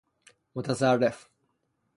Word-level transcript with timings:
متصرف 0.55 1.27